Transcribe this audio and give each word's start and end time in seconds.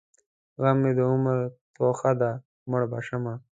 غم 0.61 0.77
مې 0.81 0.91
د 0.97 0.99
عمر 1.11 1.37
توښه 1.75 2.11
ده؛ 2.19 2.31
مړ 2.69 2.81
به 2.91 2.99
شم. 3.07 3.25